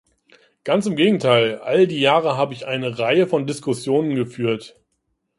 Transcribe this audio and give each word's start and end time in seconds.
Ganz 0.63 0.87
im 0.87 0.95
Gegenteil, 0.95 1.59
all 1.59 1.85
die 1.85 1.99
Jahre 1.99 2.35
habe 2.35 2.55
ich 2.55 2.65
eine 2.65 2.97
Reihe 2.97 3.27
von 3.27 3.45
Diskussionen 3.45 4.15
geführt. 4.15 4.81